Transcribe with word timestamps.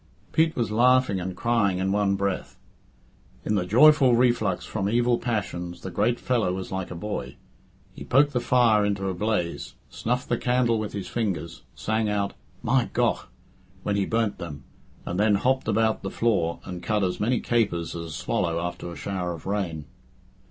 Pete 0.31 0.55
was 0.55 0.71
laughing 0.71 1.19
and 1.19 1.35
crying 1.37 1.77
in 1.77 1.91
one 1.91 2.15
breath. 2.15 2.57
In 3.45 3.53
the 3.53 3.67
joyful 3.67 4.15
reflux 4.15 4.65
from 4.65 4.89
evil 4.89 5.19
passions 5.19 5.81
the 5.81 5.91
great 5.91 6.19
fellow 6.19 6.51
was 6.53 6.71
like 6.71 6.89
a 6.89 6.95
boy. 6.95 7.35
He 7.93 8.03
poked 8.03 8.33
the 8.33 8.39
fire 8.39 8.83
into 8.83 9.09
a 9.09 9.13
blaze, 9.13 9.75
snuffed 9.91 10.27
the 10.27 10.39
candle 10.39 10.79
with 10.79 10.93
his 10.93 11.07
fingers, 11.07 11.61
sang 11.75 12.09
out 12.09 12.33
"My 12.63 12.89
gough!" 12.93 13.27
when 13.83 13.95
he 13.95 14.07
burnt 14.07 14.39
them, 14.39 14.63
and 15.05 15.19
then 15.19 15.35
hopped 15.35 15.67
about 15.67 16.01
the 16.01 16.09
floor 16.09 16.61
and 16.65 16.81
cut 16.81 17.03
as 17.03 17.19
many 17.19 17.39
capers 17.39 17.95
as 17.95 18.05
a 18.07 18.09
swallow 18.09 18.59
after 18.59 18.91
a 18.91 18.95
shower 18.95 19.33
of 19.33 19.45
rain. 19.45 19.85